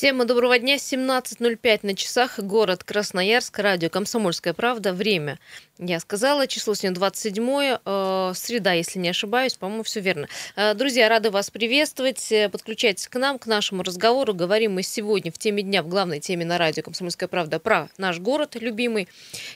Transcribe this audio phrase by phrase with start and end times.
[0.00, 0.76] Всем доброго дня.
[0.76, 2.38] 17.05 на часах.
[2.38, 3.58] Город Красноярск.
[3.58, 4.94] Радио «Комсомольская правда».
[4.94, 5.38] Время.
[5.82, 10.28] Я сказала, число сегодня 27 э, среда, если не ошибаюсь, по-моему, все верно.
[10.54, 12.30] Э, друзья, рады вас приветствовать.
[12.32, 14.34] Э, подключайтесь к нам, к нашему разговору.
[14.34, 18.18] Говорим мы сегодня в теме дня, в главной теме на радио «Комсомольская правда» про наш
[18.18, 19.08] город любимый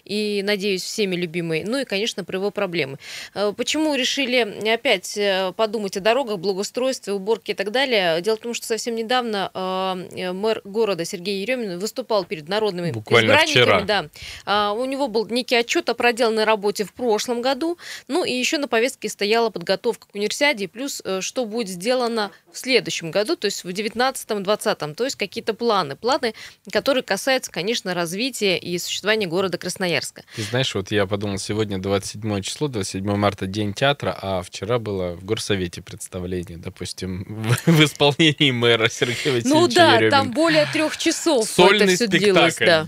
[0.04, 1.64] и, надеюсь, всеми любимый.
[1.64, 2.98] Ну и, конечно, про его проблемы.
[3.34, 8.22] Э, почему решили опять э, подумать о дорогах, благоустройстве, уборке и так далее?
[8.22, 13.32] Дело в том, что совсем недавно э, мэр города Сергей Еремин выступал перед народными Буквально
[13.32, 13.62] избранниками.
[13.62, 13.80] вчера.
[13.82, 14.06] Да.
[14.44, 17.78] А, у него был некий отчет о проделанной работе в прошлом году.
[18.08, 22.58] Ну и еще на повестке стояла подготовка к универсиаде, плюс э, что будет сделано в
[22.58, 25.96] следующем году, то есть в 19-20, то есть какие-то планы.
[25.96, 26.34] Планы,
[26.72, 30.24] которые касаются, конечно, развития и существования города Красноярска.
[30.36, 35.14] Ты знаешь, вот я подумал, сегодня 27 число, 27 марта, день театра, а вчера было
[35.14, 40.10] в горсовете представление, допустим, в, в исполнении мэра Сергея Васильевича Ну да, Еремина.
[40.10, 42.54] там более трех часов Сольный это все длилось.
[42.54, 42.66] спектакль.
[42.66, 42.86] Да.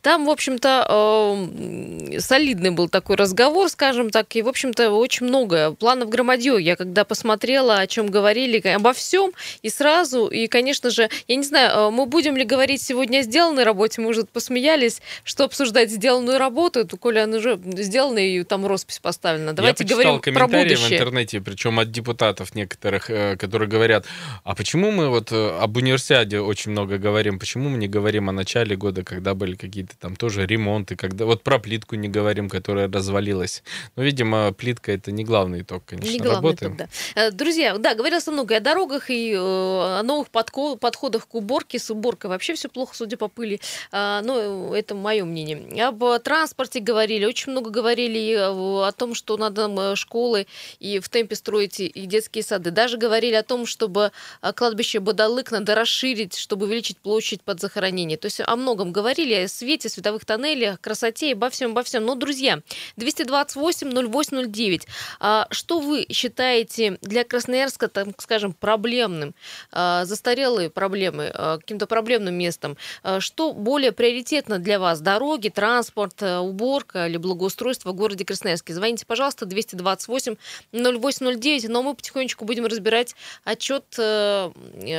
[0.00, 5.72] Там, в общем-то, э, солидный был такой разговор, скажем так, и, в общем-то, очень много
[5.72, 6.56] планов громадье.
[6.60, 11.42] Я когда посмотрела, о чем говорили, обо всем, и сразу, и, конечно же, я не
[11.42, 15.90] знаю, э, мы будем ли говорить сегодня о сделанной работе, мы уже посмеялись, что обсуждать
[15.90, 19.52] сделанную работу, то, коли она уже сделана, и там роспись поставлена.
[19.52, 20.98] Давайте я говорим про комментарии в будущее.
[20.98, 24.06] интернете, причем от депутатов некоторых, э, которые говорят,
[24.44, 28.32] а почему мы вот э, об универсиаде очень много говорим, почему мы не говорим о
[28.32, 32.90] начале года, когда были какие-то там тоже ремонты, когда вот про плитку не говорим, которая
[32.90, 33.62] развалилась.
[33.96, 36.64] Ну, видимо, плитка это не главный итог, конечно, Не главный работы.
[36.66, 36.88] итог, да.
[37.14, 41.78] Э, Друзья, да, говорилось много о дорогах, и э, о новых подходах к уборке.
[41.78, 43.60] С уборкой вообще все плохо, судя по пыли.
[43.92, 45.84] А, Но это мое мнение.
[45.86, 50.46] Об транспорте говорили, очень много говорили э, о том, что надо школы
[50.78, 52.70] и в темпе строить и- детские сады.
[52.70, 54.12] Даже говорили о том, чтобы
[54.54, 58.16] кладбище Бадалык надо расширить, чтобы увеличить площадь под захоронение.
[58.18, 62.04] То есть о многом говорили, свете, световых тоннелях, красоте, обо всем, обо всем.
[62.04, 62.60] Но, друзья,
[62.96, 64.86] 228-0809.
[65.20, 69.34] А что вы считаете для Красноярска, так скажем, проблемным?
[69.72, 72.76] А, Застарелые проблемы, а, каким-то проблемным местом?
[73.18, 75.00] Что более приоритетно для вас?
[75.00, 78.74] Дороги, транспорт, уборка или благоустройство в городе Красноярске?
[78.74, 81.68] Звоните, пожалуйста, 228-0809.
[81.68, 83.14] Но мы потихонечку будем разбирать
[83.44, 84.50] отчет э,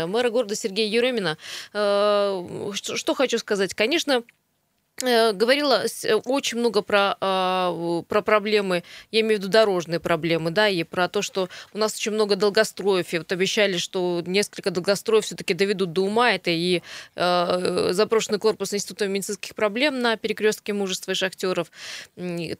[0.05, 1.37] мэра города Сергея Еремина.
[1.73, 3.73] Э, Что хочу сказать?
[3.73, 4.23] Конечно,
[5.01, 10.51] говорила с- э, очень много про, а, про проблемы, я имею в виду дорожные проблемы,
[10.51, 14.71] да, и про то, что у нас очень много долгостроев, и вот обещали, что несколько
[14.71, 16.81] долгостроев все-таки доведут до ума, это и
[17.15, 21.71] э, заброшенный корпус Института медицинских проблем на перекрестке мужества и шахтеров,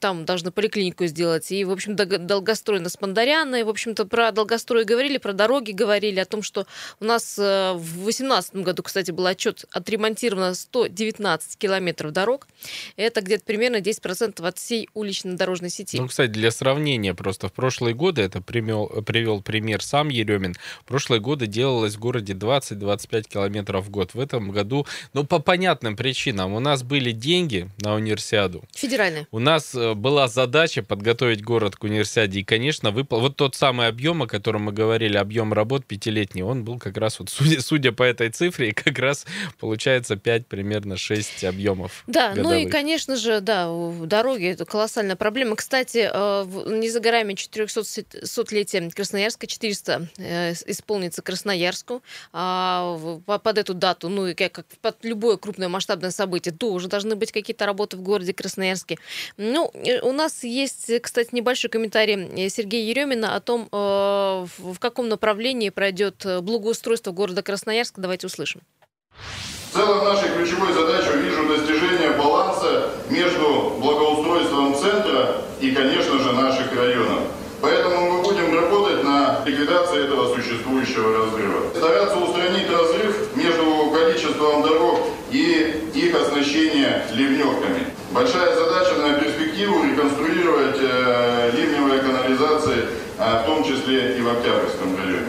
[0.00, 4.84] там должны поликлинику сделать, и, в общем, долгострой на Спандаряна, и, в общем-то, про долгострой
[4.84, 6.66] говорили, про дороги говорили, о том, что
[7.00, 12.27] у нас э, в 2018 году, кстати, был отчет, отремонтировано 119 километров дорог.
[12.96, 15.98] Это где-то примерно 10% от всей улично-дорожной сети.
[15.98, 20.84] Ну, кстати, для сравнения, просто в прошлые годы, это примел, привел пример сам Еремин, в
[20.84, 24.14] прошлые годы делалось в городе 20-25 километров в год.
[24.14, 29.26] В этом году, ну, по понятным причинам, у нас были деньги на универсиаду, Федеральные.
[29.30, 33.88] у нас э, была задача подготовить город к универсиаде, и, конечно, выпал вот тот самый
[33.88, 37.92] объем, о котором мы говорили, объем работ пятилетний, он был как раз, вот судя, судя
[37.92, 39.26] по этой цифре, как раз
[39.60, 42.02] получается 5, примерно 6 объемов.
[42.06, 42.72] Да, ну и, годовых.
[42.72, 45.56] конечно же, да, в дороге это колоссальная проблема.
[45.56, 52.02] Кстати, э, не за горами 400-летие Красноярска, 400 э, исполнится Красноярску.
[52.32, 52.96] А
[53.26, 57.66] под эту дату, ну и как под любое крупное масштабное событие, тоже должны быть какие-то
[57.66, 58.98] работы в городе Красноярске.
[59.36, 65.70] Ну, э, у нас есть, кстати, небольшой комментарий Сергея Еремина о том, в каком направлении
[65.70, 68.00] пройдет благоустройство города Красноярска.
[68.00, 68.60] Давайте услышим.
[69.70, 71.07] В целом нашей ключевой задачей
[71.38, 77.20] вижу достижение баланса между благоустройством центра и, конечно же, наших районов.
[77.60, 81.62] Поэтому мы будем работать на ликвидации этого существующего разрыва.
[81.76, 85.00] Стараться устранить разрыв между количеством дорог
[85.32, 87.86] и их оснащение ливневками.
[88.12, 92.86] Большая задача на перспективу реконструировать э, ливневые канализации,
[93.18, 95.26] а в том числе и в Октябрьском районе.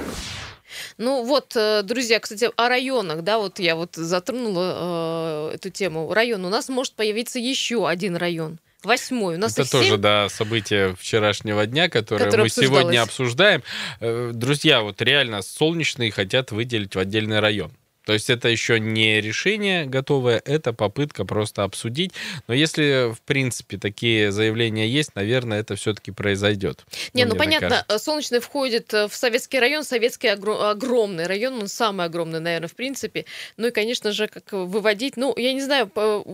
[0.99, 6.13] Ну вот, э, друзья, кстати, о районах, да, вот я вот затронула э, эту тему.
[6.13, 6.43] Район.
[6.43, 8.59] У нас может появиться еще один район.
[8.83, 9.35] Восьмой.
[9.35, 9.97] У нас Это тоже, семь.
[10.01, 13.63] да, событие вчерашнего дня, которое, Которое мы сегодня обсуждаем.
[14.01, 17.71] Э, Друзья, вот реально солнечные хотят выделить в отдельный район.
[18.05, 22.11] То есть это еще не решение готовое, это попытка просто обсудить.
[22.47, 26.85] Но если, в принципе, такие заявления есть, наверное, это все-таки произойдет.
[27.13, 27.99] Не, ну понятно, кажется.
[27.99, 29.83] Солнечный входит э, в Советский район.
[29.83, 33.25] Советский огр- огромный район, он самый огромный, наверное, в принципе.
[33.57, 35.15] Ну и, конечно же, как выводить...
[35.15, 35.87] Ну, я не знаю,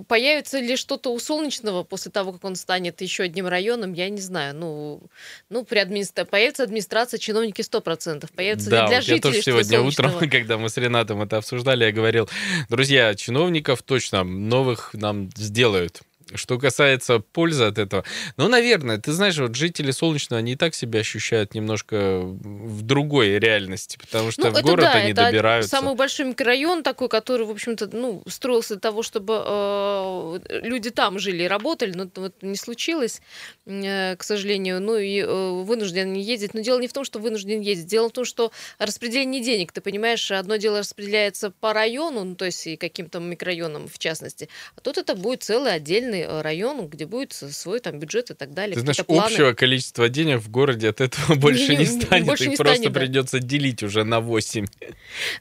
[0.07, 4.21] появится ли что-то у Солнечного после того, как он станет еще одним районом, я не
[4.21, 4.55] знаю.
[4.55, 5.01] Ну,
[5.49, 6.23] ну при администра...
[6.23, 8.29] появится администрация, чиновники 100%.
[8.33, 11.54] Появится да, для вот жителей я тоже сегодня утром, когда мы с Ренатом это обсуждали,
[11.55, 12.29] обсуждали, я говорил,
[12.69, 16.01] друзья, чиновников точно новых нам сделают.
[16.33, 18.03] Что касается пользы от этого,
[18.37, 23.37] ну, наверное, ты знаешь, вот жители Солнечного, они и так себя ощущают немножко в другой
[23.37, 25.69] реальности, потому что ну, в город да, они это добираются.
[25.69, 31.19] Самый большой микрорайон такой, который, в общем-то, ну, строился для того, чтобы э, люди там
[31.19, 33.21] жили и работали, но вот не случилось,
[33.67, 36.55] э, к сожалению, ну, и э, вынужден ездить.
[36.55, 39.81] Но дело не в том, что вынужден ездить, дело в том, что распределение денег, ты
[39.81, 44.81] понимаешь, одно дело распределяется по району, ну, то есть и каким-то микрорайонам в частности, а
[44.81, 48.53] тут это будет целый отдельный отдельный э, район, где будет свой там бюджет и так
[48.53, 48.75] далее.
[48.75, 49.25] Ты знаешь, планы.
[49.25, 52.25] общего количества денег в городе от этого больше не, не станет.
[52.25, 53.47] Больше не просто станет, придется да.
[53.47, 54.65] делить уже на 8.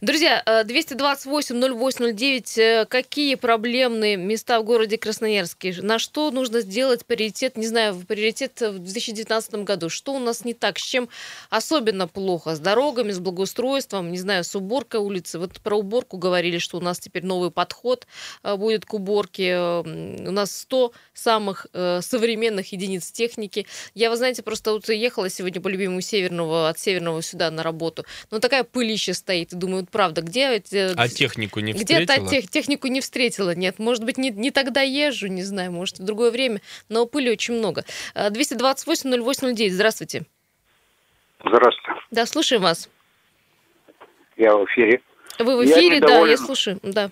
[0.01, 2.59] Друзья, 228-08-09.
[2.59, 5.77] Э, э, какие проблемные места в городе Красноярске?
[5.83, 9.89] На что нужно сделать приоритет, не знаю, приоритет в 2019 году?
[9.89, 10.79] Что у нас не так?
[10.79, 11.09] С чем
[11.51, 12.55] особенно плохо?
[12.55, 15.39] С дорогами, с благоустройством, не знаю, с уборкой улицы?
[15.39, 18.07] Вот про уборку говорили, что у нас теперь новый подход
[18.43, 19.59] будет к уборке.
[19.59, 23.67] У нас 100 самых э, современных единиц техники.
[23.95, 28.05] Я, вы знаете, просто вот ехала сегодня по любимому Северного, от Северного сюда на работу.
[28.31, 29.53] Ну, такая пылища стоит.
[29.53, 30.55] И думаю, вот правда, где...
[30.55, 32.05] Эти, а технику не встретила?
[32.05, 33.79] Где-то тех, технику не встретила, нет.
[33.79, 36.61] Может быть, не, не тогда езжу, не знаю, может, в другое время.
[36.89, 37.85] Но пыли очень много.
[38.15, 40.25] 228-08-09, здравствуйте.
[41.41, 42.01] Здравствуйте.
[42.11, 42.89] Да, слушаем вас.
[44.37, 45.01] Я в эфире.
[45.39, 47.11] Вы в эфире, я да, я слушаю, да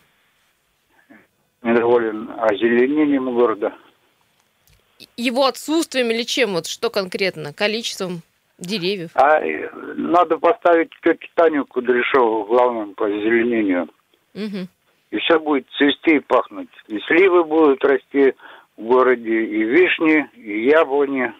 [1.62, 3.72] недоволен озеленением города.
[5.16, 6.52] Его отсутствием или чем?
[6.54, 7.52] Вот что конкретно?
[7.52, 8.22] Количеством
[8.58, 9.10] деревьев?
[9.14, 13.88] А э, надо поставить тетю Таню Кудряшову главным по озеленению.
[14.34, 14.68] Угу.
[15.10, 16.70] И все будет цвести и пахнуть.
[16.88, 18.34] И сливы будут расти
[18.76, 21.32] в городе, и вишни, и яблони.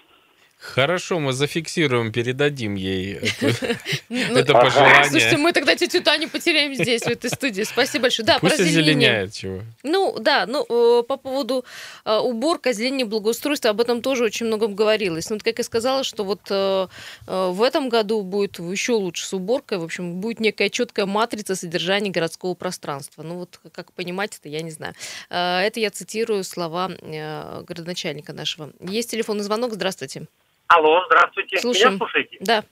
[0.63, 3.75] Хорошо, мы зафиксируем, передадим ей это,
[4.09, 5.11] ну, пожелание.
[5.11, 7.65] Слушайте, мы тогда тетю Таню потеряем здесь, в этой студии.
[7.65, 8.25] Спасибо большое.
[8.25, 9.63] Да, Пусть озеленяет чего.
[9.83, 11.65] Ну, да, ну, э, по поводу
[12.05, 15.29] э, уборки, озеленения, благоустройства, об этом тоже очень много говорилось.
[15.31, 16.87] Ну, как я сказала, что вот э,
[17.27, 22.11] в этом году будет еще лучше с уборкой, в общем, будет некая четкая матрица содержания
[22.11, 23.25] городского пространства.
[23.25, 24.95] Ну, вот как понимать это, я не знаю.
[25.29, 26.89] Это я цитирую слова
[27.67, 28.71] городоначальника нашего.
[28.81, 30.29] Есть телефонный звонок, здравствуйте.
[30.75, 31.59] Алло, здравствуйте.
[31.59, 31.89] Слушаем.
[31.89, 32.37] Меня слушаете?
[32.41, 32.65] Да.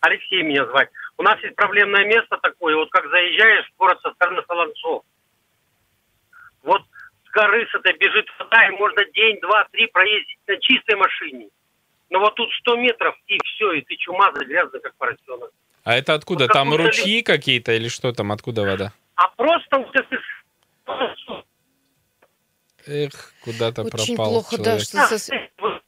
[0.00, 0.88] Алексей меня звать.
[1.18, 5.02] У нас есть проблемное место такое, вот как заезжаешь в город со стороны Солонцов.
[6.62, 6.82] Вот
[7.26, 11.48] с горы с этой бежит вода, и можно день, два, три проездить на чистой машине.
[12.10, 15.50] Но вот тут 100 метров, и все, и ты чумазый, грязный, как поросенок.
[15.84, 16.44] А это откуда?
[16.44, 17.22] Вот там ручьи ли...
[17.22, 18.32] какие-то или что там?
[18.32, 18.92] Откуда вода?
[19.16, 21.44] А просто вот если...
[22.86, 24.84] Эх, куда-то пропал Очень плохо, человек.
[24.92, 25.80] да, что...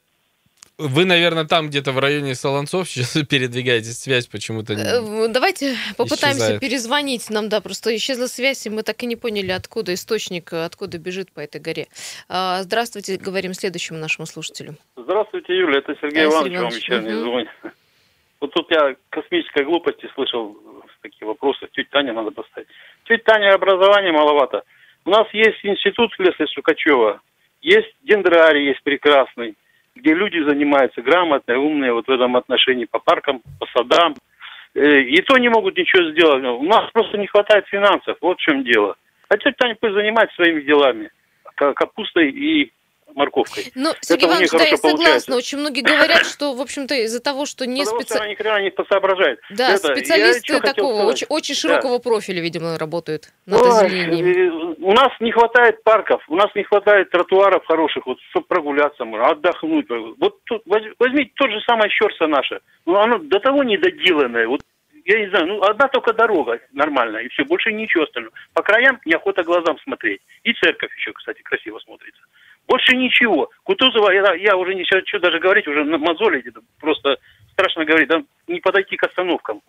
[0.81, 6.61] Вы, наверное, там где-то в районе Солонцов сейчас передвигаетесь, связь почему-то э, Давайте попытаемся исчезает.
[6.61, 10.99] перезвонить нам, да, просто исчезла связь, и мы так и не поняли, откуда источник, откуда
[10.99, 11.87] бежит по этой горе.
[12.29, 14.77] А, здравствуйте, говорим следующему нашему слушателю.
[14.97, 17.31] Здравствуйте, Юля, это Сергей да, Иванович, вам вечерний угу.
[17.31, 17.49] звонит.
[18.41, 20.57] Вот тут я космической глупости слышал
[21.03, 21.69] такие вопросы.
[21.73, 22.69] Тетя Таня надо поставить.
[23.07, 24.63] Тетя Таня образование маловато.
[25.05, 27.21] У нас есть институт Лесли Сукачева,
[27.61, 29.57] есть дендрарий, есть прекрасный
[29.97, 34.15] где люди занимаются грамотно, умные вот в этом отношении по паркам, по садам.
[34.75, 36.45] Э, и то не могут ничего сделать.
[36.45, 38.97] У нас просто не хватает финансов, вот в чем дело.
[39.29, 41.11] А тетя Таня пусть занимается своими делами,
[41.55, 42.73] капустой и
[43.15, 43.73] морковкой.
[43.75, 44.91] Ну, Сергей Это Иванович, да, я согласна.
[44.91, 45.37] Получается.
[45.37, 48.29] Очень многие говорят, что, в общем-то, из-за того, что не специалисты...
[48.29, 49.41] ни хрена не соображает.
[49.51, 52.03] Да, Это, специалисты такого, очень, очень широкого да.
[52.03, 54.77] профиля, видимо, работают над Ой, озеленением.
[54.81, 59.87] У нас не хватает парков, у нас не хватает тротуаров хороших, вот, чтобы прогуляться, отдохнуть.
[60.19, 60.63] Вот тут,
[60.99, 62.61] возьмите тот же самое Щерса наше.
[62.87, 64.47] Ну, оно до того недоделанное.
[64.47, 64.61] Вот
[65.05, 68.35] я не знаю, ну одна только дорога нормальная, и все, больше ничего остального.
[68.55, 70.21] По краям неохота глазам смотреть.
[70.45, 72.23] И церковь еще, кстати, красиво смотрится.
[72.71, 73.51] Больше ничего.
[73.65, 76.41] Кутузова, я, я уже не что даже говорить, уже мозоли
[76.79, 77.17] просто
[77.51, 79.61] страшно говорить, да, не подойти к остановкам.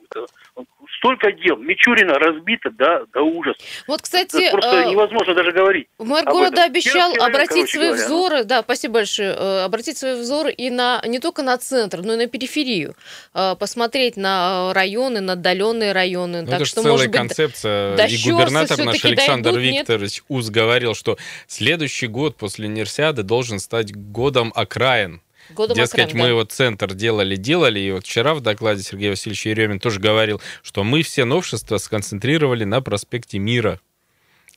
[1.02, 1.58] Столько дел.
[1.58, 3.58] Мичурина разбита да, до ужаса.
[3.88, 4.44] Вот, кстати...
[4.44, 5.88] Это просто э, невозможно даже говорить.
[5.98, 10.52] Мэр города обещал Первый обратить свои говоря, взоры, да, спасибо большое, э, обратить свои взоры
[10.52, 12.94] и на не только на центр, но и на периферию.
[13.34, 16.42] Э, посмотреть на районы, на отдаленные районы.
[16.42, 17.98] Ну, так это что, целая может концепция.
[17.98, 20.26] Быть, и губернатор наш Александр дойдут, Викторович нет?
[20.30, 21.18] Уз говорил, что
[21.48, 25.24] следующий год после универсиады должен стать годом окраин.
[25.54, 26.34] Годом Дескать, экран, мы да.
[26.36, 30.84] вот центр делали, делали, и вот вчера в докладе Сергей Васильевич Еремин тоже говорил, что
[30.84, 33.80] мы все новшества сконцентрировали на проспекте Мира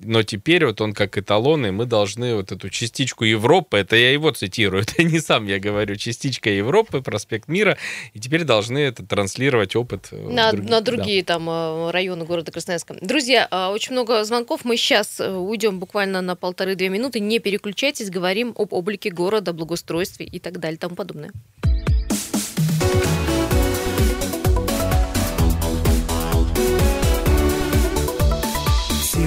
[0.01, 4.13] но теперь вот он как эталон, и мы должны вот эту частичку Европы, это я
[4.13, 7.77] его цитирую, это не сам я говорю, частичка Европы, проспект Мира,
[8.13, 11.35] и теперь должны это транслировать опыт э, на, других, на другие да.
[11.35, 12.97] там э, районы города Красноярска.
[13.01, 18.11] Друзья, а, очень много звонков, мы сейчас э, уйдем буквально на полторы-две минуты, не переключайтесь,
[18.11, 21.33] говорим об облике города, благоустройстве и так далее, тому подобное.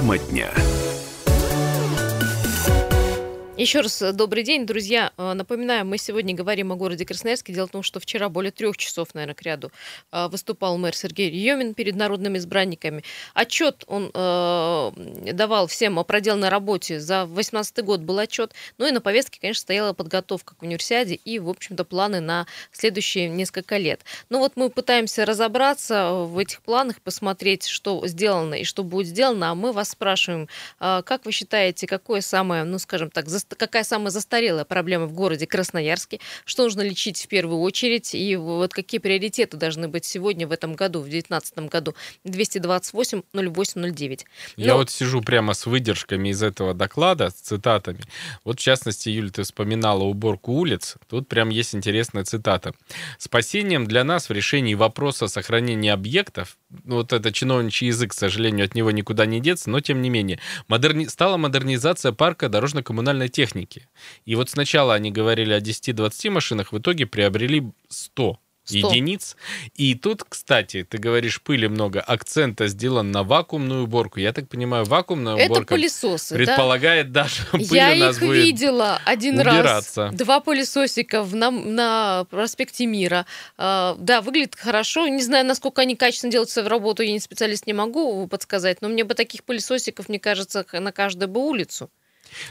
[0.08, 0.77] Тема дня.
[3.58, 5.12] Еще раз э, добрый день, друзья.
[5.18, 7.54] Э, напоминаю, мы сегодня говорим о городе Красноярске.
[7.54, 9.72] Дело в том, что вчера более трех часов, наверное, к ряду
[10.12, 13.04] э, выступал мэр Сергей Йомин перед народными избранниками.
[13.34, 14.92] Отчет он э,
[15.34, 17.00] давал всем о проделанной работе.
[17.00, 18.54] За 2018 год был отчет.
[18.78, 23.28] Ну и на повестке, конечно, стояла подготовка к универсиаде и, в общем-то, планы на следующие
[23.28, 24.02] несколько лет.
[24.30, 29.50] Ну вот мы пытаемся разобраться в этих планах, посмотреть, что сделано и что будет сделано.
[29.50, 30.48] А мы вас спрашиваем,
[30.78, 36.20] как вы считаете, какое самое, ну, скажем так, какая самая застарелая проблема в городе Красноярске,
[36.46, 40.76] что нужно лечить в первую очередь, и вот какие приоритеты должны быть сегодня в этом
[40.76, 41.96] году, в 2019 году.
[42.24, 44.26] 228 08 09.
[44.56, 48.02] Я вот сижу прямо с выдержками из этого доклада, с цитатами.
[48.44, 50.96] Вот, в частности, Юля, ты вспоминала уборку улиц.
[51.08, 52.74] Тут прям есть интересная цитата.
[53.18, 58.76] «Спасением для нас в решении вопроса сохранения объектов вот это чиновничий язык, к сожалению, от
[58.76, 61.06] него никуда не деться, но тем не менее, модерни...
[61.06, 63.88] стала модернизация парка дорожно-коммунальной техники.
[64.26, 68.78] И вот сначала они говорили о 10-20 машинах, в итоге приобрели 100 100.
[68.78, 69.38] единиц.
[69.76, 72.02] И тут, кстати, ты говоришь, пыли много.
[72.02, 74.20] Акцента сделан на вакуумную уборку.
[74.20, 77.24] Я так понимаю, вакуумная Это уборка пылесосы, предполагает да?
[77.24, 80.06] даже пыль Я у нас их видела один убираться.
[80.06, 80.16] раз.
[80.16, 83.26] Два пылесосика на, на проспекте Мира.
[83.58, 85.08] Uh, да, выглядит хорошо.
[85.08, 88.90] Не знаю, насколько они качественно делают свою работу, я не специалист, не могу подсказать, но
[88.90, 91.90] мне бы таких пылесосиков, мне кажется, на каждую бы улицу.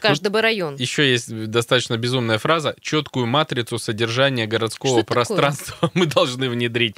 [0.00, 0.76] Каждый бы район.
[0.76, 2.74] Еще есть достаточно безумная фраза.
[2.80, 5.90] Четкую матрицу содержания городского что пространства такое?
[5.94, 6.96] мы должны внедрить.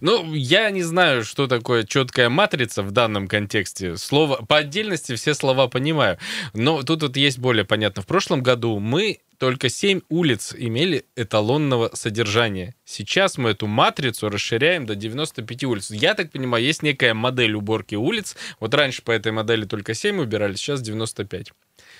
[0.00, 3.96] Ну, я не знаю, что такое четкая матрица в данном контексте.
[3.96, 6.18] Слово по отдельности все слова понимаю.
[6.54, 8.02] Но тут вот есть более понятно.
[8.02, 12.74] В прошлом году мы только 7 улиц имели эталонного содержания.
[12.84, 15.90] Сейчас мы эту матрицу расширяем до 95 улиц.
[15.90, 18.36] Я так понимаю, есть некая модель уборки улиц.
[18.60, 21.52] Вот раньше по этой модели только 7 убирали, сейчас 95.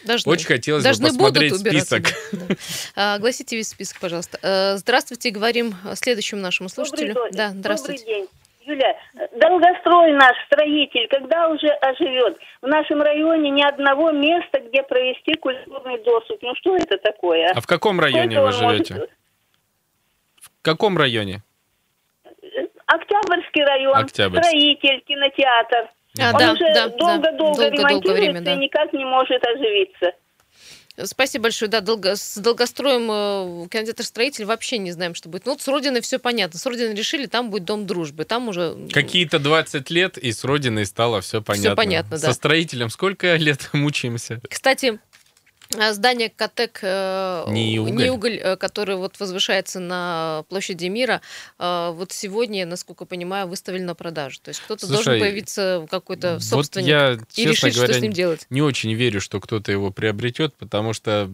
[0.04, 0.32] Должны.
[0.32, 2.02] Очень хотелось Должны бы посмотреть список.
[2.32, 2.54] Да.
[2.96, 4.38] А, огласите весь список, пожалуйста.
[4.42, 7.14] Э, здравствуйте, говорим следующему нашему слушателю.
[7.14, 8.04] Добрый, да, здравствуйте.
[8.04, 8.28] Добрый день.
[8.62, 8.96] Юля,
[9.36, 12.38] долгострой наш строитель, когда уже оживет?
[12.62, 16.38] В нашем районе ни одного места, где провести культурный досуг.
[16.42, 17.50] Ну что это такое?
[17.54, 18.94] А в каком районе Сколько вы живете?
[18.94, 19.10] Может...
[20.40, 21.42] В каком районе?
[22.86, 24.76] Октябрьский район, Октябрьский.
[24.76, 25.90] строитель, кинотеатр.
[26.18, 28.54] А, Он да, уже долго-долго да, ремонтируется время, да.
[28.54, 30.12] и никак не может оживиться.
[31.04, 31.70] Спасибо большое.
[31.70, 35.46] Да, долго, с долгостроем э, кинотеатр-строитель вообще не знаем, что будет.
[35.46, 36.58] Ну, вот с Родиной все понятно.
[36.58, 38.24] С Родиной решили, там будет Дом дружбы.
[38.24, 38.76] Там уже...
[38.92, 41.70] Какие-то 20 лет, и с Родиной стало все понятно.
[41.70, 42.28] Все понятно, да.
[42.28, 44.40] Со строителем сколько лет мучаемся?
[44.48, 44.98] Кстати,
[45.92, 47.92] здание Катек э, не уголь.
[47.92, 51.20] не уголь, э, который вот возвышается на площади Мира,
[51.58, 54.40] э, вот сегодня, насколько понимаю, выставили на продажу.
[54.42, 58.12] То есть кто-то должен появиться какой-то собственник вот я, и решить, говоря, что с ним
[58.12, 58.46] делать.
[58.50, 61.30] Не очень верю, что кто-то его приобретет, потому что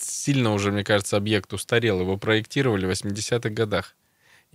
[0.00, 2.00] сильно уже, мне кажется, объект устарел.
[2.00, 3.94] Его проектировали в 80-х годах.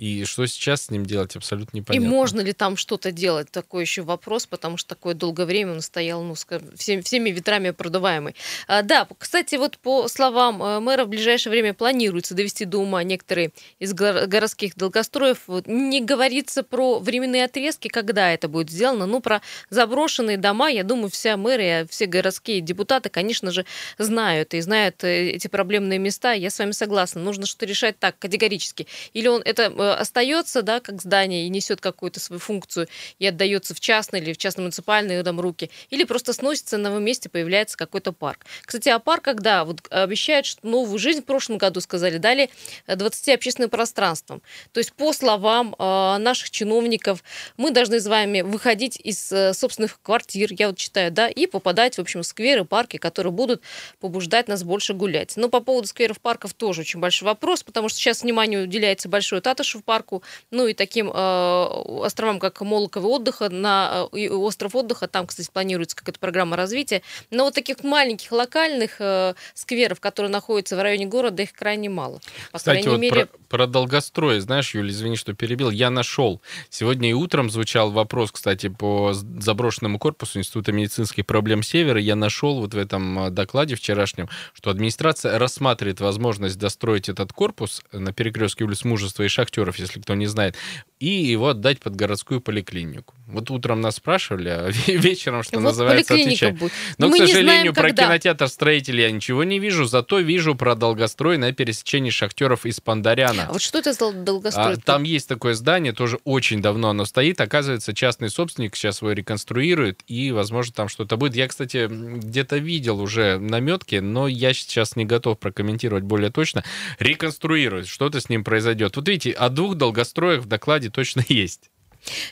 [0.01, 2.03] И что сейчас с ним делать, абсолютно непонятно.
[2.03, 3.51] И можно ли там что-то делать?
[3.51, 8.36] Такой еще вопрос, потому что такое долгое время он стоял, ну, всеми, всеми ветрами продуваемый.
[8.67, 13.03] А, да, кстати, вот по словам э, мэра, в ближайшее время планируется довести до ума
[13.03, 15.43] некоторые из городских долгостроев.
[15.46, 20.84] Вот, не говорится про временные отрезки, когда это будет сделано, ну, про заброшенные дома, я
[20.84, 23.67] думаю, вся мэрия, все городские депутаты, конечно же,
[24.00, 26.31] знают и знают э, эти проблемные места.
[26.31, 27.22] Я с вами согласна.
[27.22, 28.88] Нужно что-то решать так, категорически.
[29.13, 32.88] Или он это э, остается, да, как здание и несет какую-то свою функцию
[33.19, 37.29] и отдается в частные или в частно-муниципальные там руки, или просто сносится на новом месте,
[37.29, 38.45] появляется какой-то парк.
[38.63, 42.50] Кстати, о парках, да, вот обещают, что новую жизнь в прошлом году, сказали, дали
[42.88, 44.41] 20 общественным пространствам.
[44.71, 47.24] То есть, по словам э, наших чиновников,
[47.57, 51.98] мы должны с вами выходить из э, собственных квартир, я вот читаю, да, и попадать,
[51.98, 53.62] в общем, в скверы, парки, которые будут
[54.00, 55.33] побуждать нас больше гулять.
[55.36, 59.41] Но по поводу скверов, парков тоже очень большой вопрос, потому что сейчас внимание уделяется большой
[59.81, 65.50] Парку, ну и таким э, островам, как Молоковый отдыха, на э, остров отдыха, там, кстати,
[65.51, 67.01] планируется какая-то программа развития.
[67.29, 72.21] Но вот таких маленьких локальных э, скверов, которые находятся в районе города, их крайне мало.
[72.51, 73.25] По Кстати, вот мере...
[73.25, 76.41] про, про долгострой, знаешь, Юля, извини, что перебил, я нашел.
[76.69, 82.00] Сегодня и утром звучал вопрос, кстати, по заброшенному корпусу Института медицинских проблем Севера.
[82.00, 87.81] Я нашел вот в этом э, докладе вчерашнем, что администрация рассматривает возможность достроить этот корпус
[87.91, 89.27] на перекрестке улиц Мужества и
[89.61, 90.55] Шахтеров, если кто не знает,
[90.99, 93.13] и его отдать под городскую поликлинику.
[93.31, 96.59] Вот утром нас спрашивали, а вечером, что вот называется, отвечаем.
[96.97, 98.05] Но, Мы к сожалению, знаем, про когда.
[98.05, 103.47] кинотеатр строителей я ничего не вижу, зато вижу про долгострой на пересечении Шахтеров и Спандаряна.
[103.50, 104.73] А вот что это за долгострой?
[104.73, 107.41] А, там есть такое здание, тоже очень давно оно стоит.
[107.41, 111.35] Оказывается, частный собственник сейчас его реконструирует, и, возможно, там что-то будет.
[111.35, 116.63] Я, кстати, где-то видел уже наметки, но я сейчас не готов прокомментировать более точно.
[117.00, 118.95] Реконструирует, что-то с ним произойдет.
[118.95, 121.69] Вот видите, о двух долгостроях в докладе точно есть.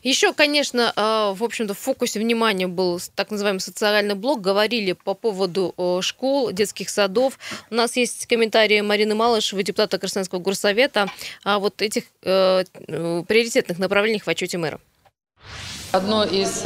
[0.04, 4.42] Еще, конечно, а, в общем-то, в фокусе внимания был так называемый социальный блок.
[4.42, 7.38] Говорили по поводу школ, детских садов.
[7.70, 11.08] У нас есть комментарии Марины Малышевой, депутата Красноярского горсовета,
[11.44, 14.80] о вот этих э, приоритетных направлениях в отчете мэра.
[15.92, 16.66] Одно из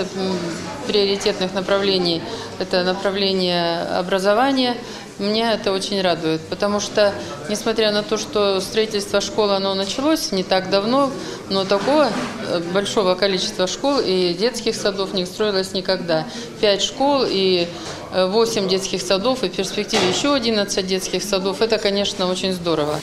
[0.85, 2.21] приоритетных направлений–
[2.59, 4.75] это направление образования–
[5.23, 7.13] меня это очень радует, потому что,
[7.49, 11.09] несмотря на то, что строительство школы, оно началось не так давно,
[11.49, 12.09] но такого
[12.47, 16.27] э, большого количества школ и детских садов не строилось никогда.
[16.61, 17.67] Пять школ и
[18.13, 21.61] 8 э, детских садов, и в перспективе еще 11 детских садов.
[21.61, 22.99] Это, конечно, очень здорово.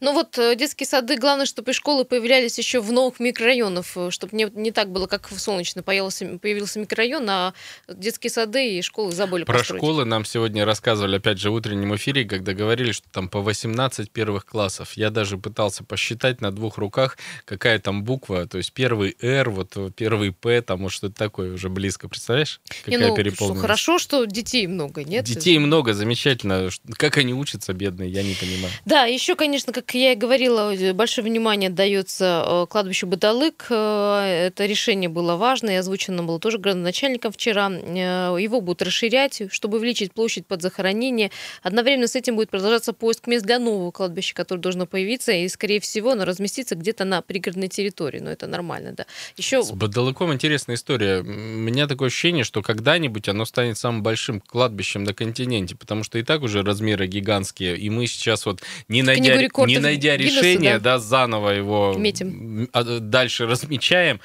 [0.00, 4.10] Ну вот э, детские сады, главное, чтобы и школы появлялись еще в новых микрорайонах, э,
[4.10, 7.54] чтобы не, не так было, как в Солнечно появился, появился микрорайон, а
[7.88, 9.82] детские сады и школы забыли Про построить.
[9.82, 14.10] школы нам сегодня рассказывали, опять же, в утреннем эфире, когда говорили, что там по 18
[14.10, 14.92] первых классов.
[14.94, 19.76] Я даже пытался посчитать на двух руках, какая там буква, то есть первый R, вот
[19.94, 22.60] первый П, там вот что-то такое уже близко, представляешь?
[22.84, 23.62] Какая не, ну, переполненность.
[23.62, 25.24] Хорошо, что детей много, нет?
[25.24, 26.70] Детей много, замечательно.
[26.92, 28.72] Как они учатся, бедные, я не понимаю.
[28.84, 33.66] Да, еще, конечно, как я и говорила, большое внимание дается э, кладбищу Бадалык.
[33.70, 37.70] Э, это решение было важно и озвучено было тоже градоначальником вчера.
[37.70, 41.30] Э, его будут расширять, чтобы увеличить площадь под захоронение.
[41.62, 45.80] Одновременно с этим будет продолжаться поиск мест для нового кладбища, которое должно появиться, и, скорее
[45.80, 48.20] всего, оно разместится где-то на пригородной территории.
[48.20, 49.06] Но это нормально, да.
[49.36, 49.62] Еще...
[49.62, 51.20] С Бадалыком интересная история.
[51.20, 56.18] У меня такое ощущение, что когда-нибудь оно станет самым большим кладбищем на континенте, потому что
[56.18, 59.34] и так уже размеры гигантские, и мы сейчас вот не найдя,
[59.66, 60.94] не не найдя Гиннесса, решение, да.
[60.94, 62.68] да, заново его Метим.
[62.72, 64.20] А, дальше размечаем.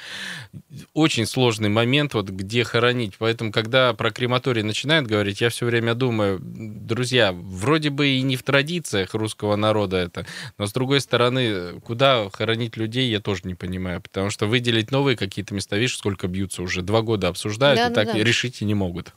[0.93, 3.15] Очень сложный момент, вот где хоронить.
[3.17, 8.35] Поэтому, когда про крематорий начинают говорить, я все время думаю, друзья, вроде бы и не
[8.35, 10.25] в традициях русского народа это,
[10.57, 15.17] но с другой стороны, куда хоронить людей, я тоже не понимаю, потому что выделить новые
[15.17, 18.23] какие-то места, видишь, сколько бьются уже, два года обсуждают, да, и да, так да.
[18.23, 19.13] решить и не могут.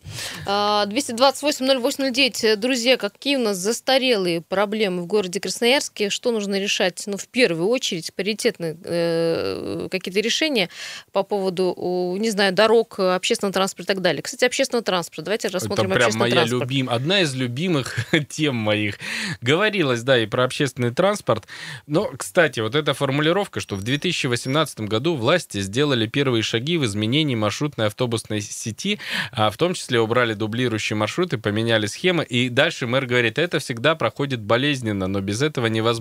[0.47, 7.17] 228-08-09, а, друзья, какие у нас застарелые проблемы в городе Красноярске, что нужно решать, ну,
[7.17, 10.69] в первую очередь, паритетные э, какие-то решения
[11.13, 14.23] по поводу, не знаю, дорог, общественного транспорта и так далее.
[14.23, 15.23] Кстати, общественного транспорта.
[15.23, 18.99] Давайте рассмотрим Это прям моя любим, одна из любимых тем моих.
[19.41, 21.47] Говорилось, да, и про общественный транспорт.
[21.87, 27.35] Но, кстати, вот эта формулировка, что в 2018 году власти сделали первые шаги в изменении
[27.35, 28.99] маршрутной автобусной сети,
[29.33, 33.95] а в том числе убрали дублирующие маршруты, поменяли схемы, и дальше мэр говорит, это всегда
[33.95, 35.96] проходит болезненно, но без этого невозможно.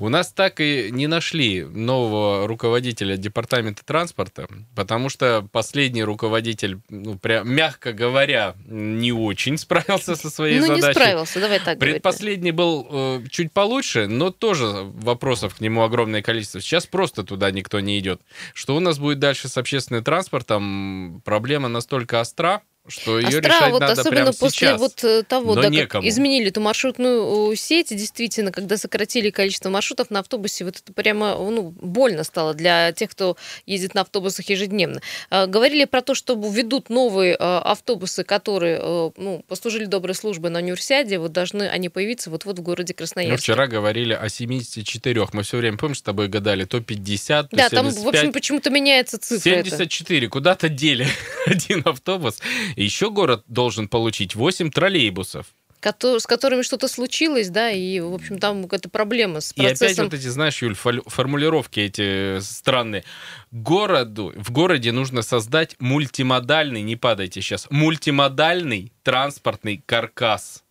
[0.00, 7.18] У нас так и не нашли нового руководителя департамента транспорта, потому что последний руководитель, ну,
[7.18, 10.82] прям, мягко говоря, не очень справился со своей ну, задачей.
[10.82, 12.86] Ну, не справился, давай так Предпоследний говорить.
[12.88, 16.60] был э, чуть получше, но тоже вопросов к нему огромное количество.
[16.60, 18.20] Сейчас просто туда никто не идет.
[18.54, 21.22] Что у нас будет дальше с общественным транспортом?
[21.24, 25.22] Проблема настолько остра, что ее Остра, решать вот надо особенно прямо после сейчас, вот э,
[25.22, 26.02] того, но да, некому.
[26.02, 30.92] как изменили эту маршрутную э, сеть, действительно, когда сократили количество маршрутов на автобусе, вот это
[30.92, 35.00] прямо ну, больно стало для тех, кто ездит на автобусах ежедневно.
[35.30, 40.50] А, говорили про то, что ведут новые а, автобусы, которые э, ну, послужили доброй службой
[40.50, 43.32] на универсиаде, вот должны они появиться вот-вот в городе Красноярске.
[43.32, 45.26] Мы вчера говорили о 74.
[45.32, 47.94] Мы все время, помнишь, с тобой гадали, то 50, то Да, 75.
[47.94, 49.50] там, в общем, почему-то меняется цифра.
[49.50, 49.70] эта.
[49.70, 50.28] 74.
[50.28, 51.06] Куда-то дели
[51.46, 52.38] один автобус.
[52.82, 55.46] Еще город должен получить 8 троллейбусов.
[55.80, 60.06] с которыми что-то случилось, да, и, в общем, там какая-то проблема с И опять процессом.
[60.06, 63.04] вот эти, знаешь, Юль, формулировки эти странные.
[63.50, 70.64] Городу, в городе нужно создать мультимодальный, не падайте сейчас, мультимодальный транспортный каркас.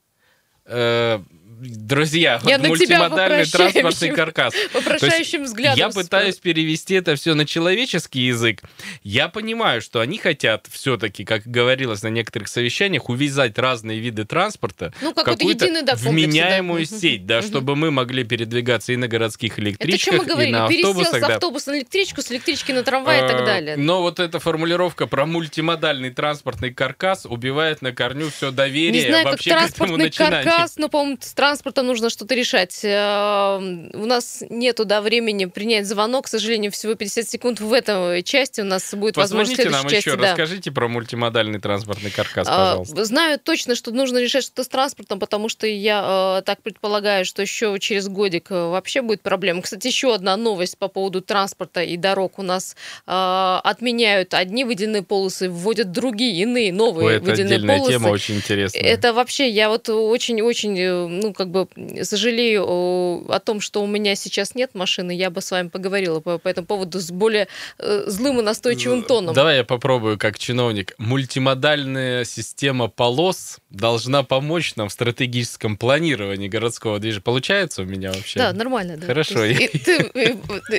[0.66, 1.22] Э,
[1.60, 4.54] друзья, Я вот мультимодальный транспортный каркас.
[4.74, 5.78] Вопрошающим взглядом.
[5.78, 8.62] Я пытаюсь перевести это все на человеческий язык.
[9.04, 14.94] Я понимаю, что они хотят все-таки, как говорилось на некоторых совещаниях, увязать разные виды транспорта
[15.02, 16.10] Ну, в какую-то единый, да, да.
[16.10, 17.00] вменяемую Мгм.
[17.00, 20.50] сеть, да, чтобы мы могли передвигаться и на городских Это электричках, мы говорили?
[20.50, 21.18] и на Пересел автобусах.
[21.18, 21.34] с да.
[21.36, 23.78] автобуса на электричку, с электрички на трамвай и так Э, далее.
[23.78, 29.24] Но вот эта формулировка про мультимодальный транспортный каркас убивает на корню все доверие Не знаю,
[29.24, 30.44] как вообще к этому транспортный начинанию.
[30.46, 32.80] каркас, но, по-моему, с транспортом нужно что-то решать.
[32.84, 33.58] Э,
[33.94, 36.26] У нас нету, да, времени принять звонок.
[36.26, 38.62] К сожалению, всего 50 секунд в этой части.
[38.62, 40.10] У нас будет возможность в нам части.
[40.10, 40.30] еще, да.
[40.30, 43.06] расскажите про мультимодальный транспортный каркас, А, пожалуйста.
[43.06, 47.44] Знаю точно, что нужно решать что-то с транспортом, потому что я э, так предполагаю, что
[47.44, 49.62] еще через годик э, вообще будет проблема.
[49.62, 52.40] Кстати, еще одна новость по поводу транспорта и дорог.
[52.40, 57.94] У нас отменяют одни водяные полосы, вводят другие, иные, новые Ой, это водяные отдельная полосы.
[57.94, 58.82] тема, очень интересная.
[58.82, 61.68] Это вообще, я вот очень-очень, ну, как бы
[62.04, 65.12] сожалею о, о том, что у меня сейчас нет машины.
[65.12, 69.04] Я бы с вами поговорила по, по этому поводу с более э, злым и настойчивым
[69.04, 69.36] тоном.
[69.36, 70.94] Давай я попробую как чиновник.
[70.98, 77.22] Мультимодальная система полос должна помочь нам в стратегическом планировании городского движения.
[77.22, 78.40] Получается у меня вообще?
[78.40, 79.06] Да, нормально, да.
[79.06, 79.44] Хорошо.
[79.44, 80.36] Есть и ты, э,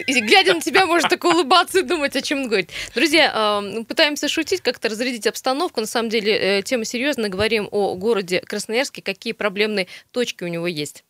[0.07, 2.71] и глядя на тебя, можно так улыбаться и думать, о чем он говорит.
[2.95, 5.81] Друзья, э, пытаемся шутить, как-то разрядить обстановку.
[5.81, 7.29] На самом деле, э, тема серьезная.
[7.29, 11.05] Говорим о городе Красноярске, какие проблемные точки у него есть.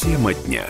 [0.00, 0.66] Тема дня.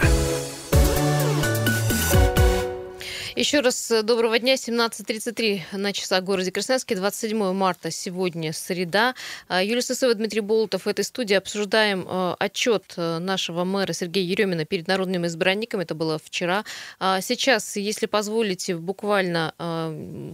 [3.44, 4.54] Еще раз э, доброго дня.
[4.54, 6.96] 17.33 на часах в городе Красноярске.
[6.96, 9.14] 27 марта сегодня среда.
[9.48, 14.24] А, Юлия Сысоева, Дмитрий Болотов в этой студии обсуждаем э, отчет э, нашего мэра Сергея
[14.24, 15.82] Еремина перед народными избранниками.
[15.82, 16.64] Это было вчера.
[16.98, 19.52] А Сейчас, если позволите, буквально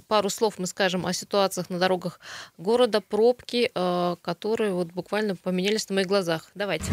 [0.07, 2.21] пару слов мы скажем о ситуациях на дорогах
[2.59, 3.73] города, пробки,
[4.23, 6.53] которые вот буквально поменялись на моих глазах.
[6.55, 6.87] Давайте.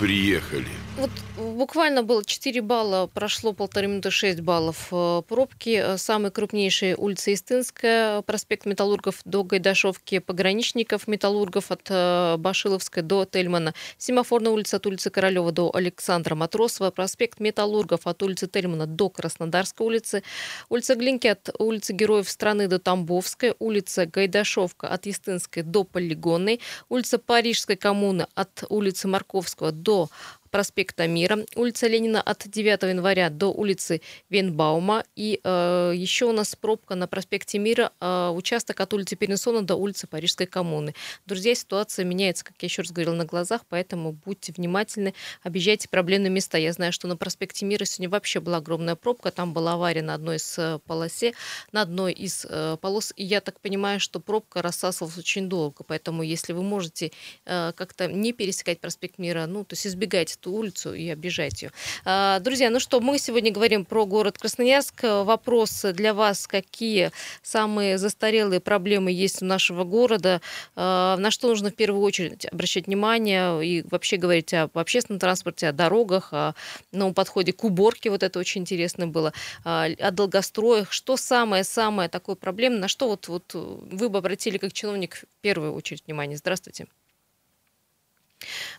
[0.00, 0.83] Приехали.
[0.96, 5.82] Вот буквально было 4 балла, прошло полторы минуты 6 баллов э, пробки.
[5.84, 13.24] Э, Самые крупнейшие улица Истинская, проспект Металлургов до Гайдашовки, пограничников Металлургов от э, Башиловской до
[13.24, 19.08] Тельмана, Семафорная улица от улицы Королева до Александра Матросова, проспект Металлургов от улицы Тельмана до
[19.08, 20.22] Краснодарской улицы,
[20.68, 27.18] улица Глинки от улицы Героев страны до Тамбовской, улица Гайдашовка от Истинской до Полигонной, улица
[27.18, 30.08] Парижской коммуны от улицы Марковского до
[30.54, 35.02] проспекта Мира, улица Ленина от 9 января до улицы Венбаума.
[35.16, 39.74] И э, еще у нас пробка на проспекте Мира, э, участок от улицы Перенсона до
[39.74, 40.94] улицы Парижской коммуны.
[41.26, 45.12] Друзья, ситуация меняется, как я еще раз говорила, на глазах, поэтому будьте внимательны,
[45.42, 46.56] объезжайте проблемные места.
[46.56, 50.14] Я знаю, что на проспекте Мира сегодня вообще была огромная пробка, там была авария на
[50.14, 51.34] одной из э, полосе,
[51.72, 56.22] на одной из э, полос, и я так понимаю, что пробка рассасывалась очень долго, поэтому
[56.22, 57.10] если вы можете
[57.44, 61.72] э, как-то не пересекать проспект Мира, ну, то есть избегайте эту улицу и обижайте ее.
[62.04, 65.02] А, Друзья, ну что, мы сегодня говорим про город Красноярск.
[65.02, 67.10] Вопрос для вас, какие
[67.42, 70.40] самые застарелые проблемы есть у нашего города,
[70.76, 75.68] А, на что нужно в первую очередь обращать внимание и вообще говорить об общественном транспорте,
[75.68, 76.54] о дорогах, о
[76.92, 79.32] новом подходе к уборке, вот это очень интересно было,
[79.64, 80.92] а, о долгостроях.
[80.92, 85.74] Что самое-самое такое проблемное, на что вот, вот вы бы обратили как чиновник в первую
[85.74, 86.36] очередь внимание?
[86.36, 86.86] Здравствуйте.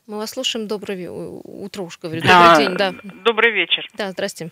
[0.08, 0.67] Мы вас слушаем.
[0.67, 2.21] Доброе утро, уж говорю.
[2.21, 2.93] Добрый А, день, да.
[3.04, 3.86] Добрый вечер.
[3.93, 4.51] Да, здрасте.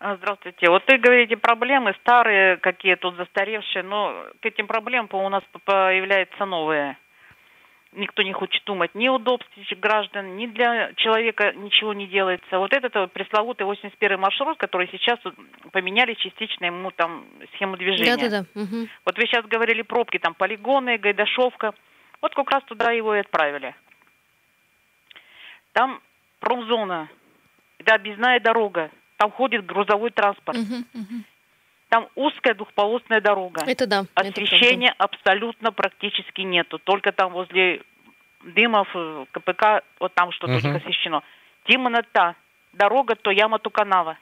[0.00, 0.70] А, Здравствуйте.
[0.70, 6.44] Вот вы говорите проблемы старые, какие тут застаревшие, но к этим проблемам у нас появляются
[6.44, 6.96] новые.
[7.92, 9.48] Никто не хочет думать ни удобств
[9.80, 12.58] граждан, ни для человека ничего не делается.
[12.58, 15.34] Вот этот вот пресловутый 81 маршрут, который сейчас вот
[15.72, 18.16] поменяли частично ему там схему движения.
[18.16, 18.44] Да-да-да.
[18.54, 18.88] мгм.
[19.06, 21.72] Вот вы сейчас говорили пробки, там полигоны, Гайдашовка.
[22.20, 23.74] Вот как раз туда его и отправили.
[25.72, 26.00] Там
[26.40, 27.08] промзона
[27.78, 28.90] Это объездная дорога.
[29.16, 30.58] Там ходит грузовой транспорт.
[30.58, 31.24] Мгм, мгм.
[31.88, 33.62] Там узкая двухполосная дорога.
[33.66, 34.04] Это да.
[34.14, 36.78] это Освещения абсолютно практически нету.
[36.78, 37.82] Только там возле
[38.42, 40.62] Дымов, э, КПК, вот там что-то Мгм.
[40.62, 41.22] только освещено.
[41.64, 42.34] Темнота.
[42.72, 44.18] Дорога, то яма, то канава.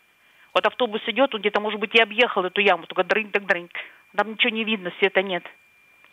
[0.54, 3.68] Вот автобус идет, он где-то, может быть, и объехал эту яму, только дрынь так дрынь.
[4.14, 5.44] Там ничего не видно, света нет.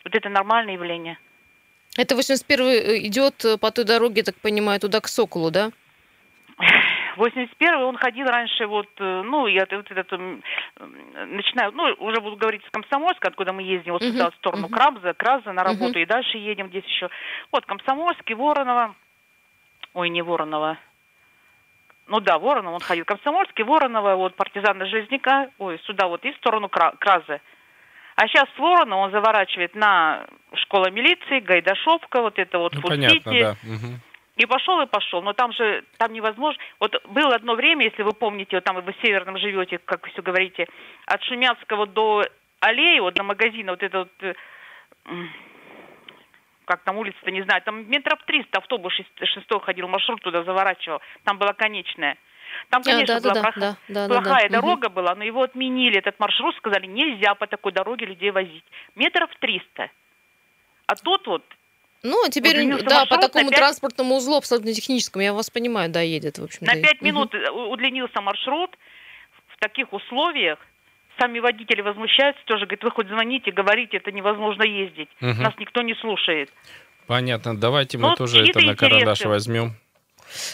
[0.04, 1.18] Вот это нормальное явление.
[1.96, 5.70] Это 81 идет э, по той дороге, так понимаю, туда к Соколу, да?
[7.16, 10.42] 81 он ходил раньше вот, э, ну, я вот этот, м,
[10.80, 14.66] м, начинаю, ну, уже буду говорить с Комсомольска, откуда мы ездим, вот сюда, в сторону
[14.66, 14.74] мгм.
[14.74, 17.08] Крабза, Краза на работу, и дальше едем, здесь еще,
[17.52, 18.96] вот, Комсомольский, Воронова,
[19.94, 20.78] ой, не Воронова,
[22.08, 26.36] ну да, Воронова он ходил, Комсомольский, Воронова, вот, партизана Железняка, ой, сюда вот, и в
[26.36, 27.40] сторону Кра- Кразы.
[28.16, 32.90] А сейчас с Воронова он заворачивает на школа милиции, Гайдашовка, вот это вот, Ну, Фуд
[32.90, 33.40] понятно, Сити.
[33.42, 33.56] да.
[33.62, 34.00] Мгм.
[34.36, 35.22] И пошел, и пошел.
[35.22, 36.60] Но там же, там невозможно.
[36.80, 40.12] Вот было одно время, если вы помните, вот там вы в Северном живете, как вы
[40.12, 40.66] все говорите,
[41.06, 42.24] от Шумяцкого до
[42.60, 44.34] аллеи, вот до магазина, вот это вот, э,
[46.66, 51.00] как там улица-то, не знаю, там метров 300 автобус шест- шестой ходил, маршрут туда заворачивал.
[51.24, 52.16] Там была конечная.
[52.70, 54.58] Там, А, конечно, была да-да-да, плоха- да, да, да, плохая да.
[54.58, 54.66] Мгм.
[54.66, 58.64] дорога была, но его отменили, этот маршрут, сказали, нельзя по такой дороге людей возить.
[58.94, 59.90] Метров 300.
[60.86, 61.42] А тут вот
[62.02, 65.48] Ну, а теперь, Удлинился да, по маршрут такому пять- транспортному узлу абсолютно техническому, я вас
[65.50, 66.66] понимаю, да, едет, в общем-то.
[66.66, 68.76] На пять минут э, удлинился маршрут.
[69.48, 70.58] В таких условиях
[71.18, 75.08] сами водители возмущаются тоже, говорят, вы хоть звоните, говорите, это невозможно ездить.
[75.20, 75.42] Мгм.
[75.42, 76.52] Нас никто не слушает.
[77.06, 77.56] Понятно.
[77.56, 79.28] Давайте мы Ну, тоже это на карандаш интересы.
[79.28, 79.72] возьмем.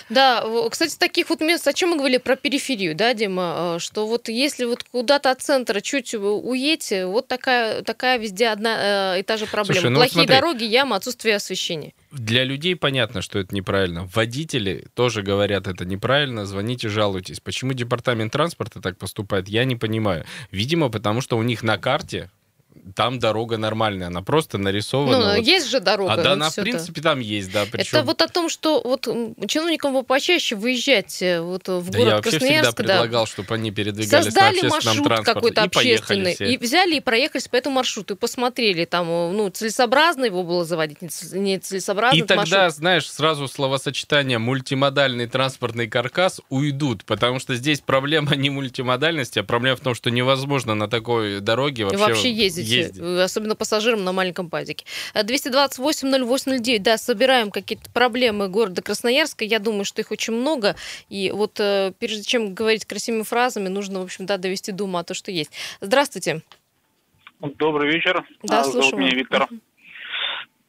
[0.09, 4.07] Да, кстати, таких вот мест, о чем мы говорили про периферию, да, Дима, э, что
[4.07, 9.23] вот если вот куда-то от центра чуть уедете, вот такая, такая везде одна э, и
[9.23, 9.81] та же проблема.
[9.81, 10.35] Слушай, ну Плохие смотри.
[10.35, 11.93] дороги, яма, отсутствие освещения.
[12.11, 14.09] Для людей понятно, что это неправильно.
[14.15, 17.41] Водители тоже говорят, это неправильно, звоните, жалуйтесь.
[17.41, 20.25] Почему департамент транспорта так поступает, я не понимаю.
[20.51, 22.31] Видимо, потому что у них на карте
[22.95, 25.19] там дорога нормальная, она просто нарисована.
[25.19, 25.47] Ну, вот.
[25.47, 26.13] есть же дорога.
[26.13, 27.65] А да, вот она в принципе там есть, да.
[27.71, 27.99] Причем...
[27.99, 29.07] Это вот о том, что вот
[29.49, 32.83] чиновникам бы почаще выезжать э, вот в Да город я вообще всегда Красноярск, да.
[32.83, 36.53] предлагал, чтобы они передвигались Создали на маршрут какой-то и общественный, все.
[36.53, 40.65] и взяли и проехались по этому маршруту, и посмотрели, там, э, ну, целесообразно его было
[40.65, 42.75] заводить, не ц- не целесообразно И тогда, маршрут.
[42.75, 49.77] знаешь, сразу словосочетание мультимодальный транспортный каркас уйдут, потому что здесь проблема не мультимодальности, а проблема
[49.77, 53.01] в том, что невозможно на такой дороге вообще, Вообще, ездить, ездить.
[53.01, 54.85] э, особенно пассажирам на маленьком пазике.
[55.15, 60.77] 228-08-09, да, собираем какие-то проблемы города Красноярска, я думаю, что их очень много,
[61.09, 65.03] и вот э, прежде чем говорить красивыми фразами, нужно, в общем, да, довести до ума
[65.05, 65.51] то, что есть.
[65.81, 66.43] Здравствуйте.
[67.41, 68.25] Добрый вечер.
[68.43, 69.15] Да, А, Зовут слушаю меня.
[69.17, 69.49] Виктор.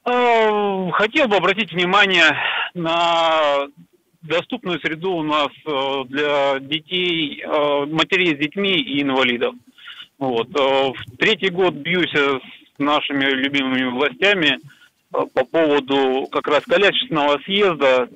[0.06, 2.36] Э, Хотел бы обратить внимание
[2.74, 3.68] на
[4.22, 9.56] доступную среду у нас э, для детей, э, матерей с детьми и инвалидов.
[10.22, 10.48] Вот.
[10.56, 12.40] э, В третий год бьюсь с
[12.78, 14.60] нашими любимыми властями
[15.14, 18.08] э, по поводу как раз колясочного съезда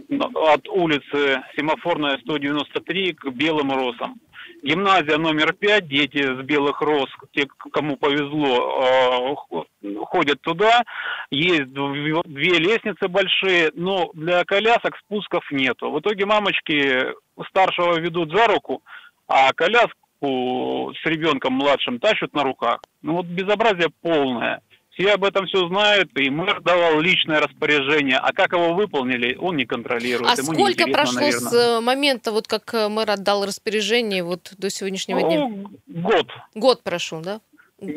[0.51, 4.15] от улицы Семафорная 193 к Белым Росам.
[4.61, 9.35] Гимназия номер пять, дети с белых роз, те, кому повезло,
[9.81, 10.83] э, ходят туда.
[11.31, 15.89] Есть дв- две лестницы большие, но для колясок спусков нету.
[15.89, 17.03] В итоге мамочки
[17.49, 18.83] старшего ведут за руку,
[19.27, 22.79] а коляску с ребенком младшим тащат на руках.
[23.01, 24.61] Ну вот безобразие полное.
[24.91, 29.57] Все об этом все знают, и мэр давал личное распоряжение, а как его выполнили, он
[29.57, 30.31] не контролирует.
[30.31, 31.49] А Ему сколько прошло наверное.
[31.49, 35.49] с э, момента, вот как э, мэр отдал распоряжение, вот до сегодняшнего дня?
[35.87, 36.27] Год.
[36.53, 37.41] Год прошел, да?
[37.81, 37.87] Э,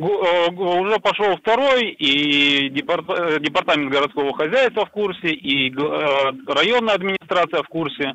[0.51, 8.15] Уже пошел второй, и департ- департамент городского хозяйства в курсе, и районная администрация в курсе.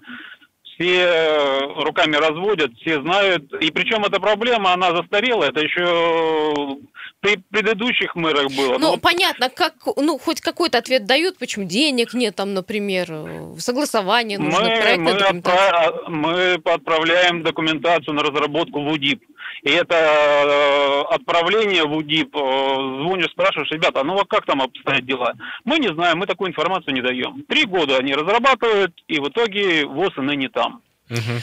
[0.83, 3.53] Все э, руками разводят, все знают.
[3.53, 5.45] И причем эта проблема, она застарела.
[5.45, 6.77] Это еще
[7.21, 8.77] при предыдущих мэрах было.
[8.77, 13.55] Ну, Но понятно, как, ну, хоть какой-то ответ дают, почему денег нет там, например, э,
[13.59, 19.23] согласование нужно, мы, проектная мы, отпра- мы отправляем документацию на разработку в УДИП.
[19.61, 25.05] И это э, отправление в УДИП, э, звонишь, спрашиваешь, ребята, ну вот как там обстоят
[25.05, 25.33] дела?
[25.63, 27.45] Мы не знаем, мы такую информацию не даем.
[27.47, 30.72] Три года они разрабатывают, и в итоге ВОЗ и ныне там.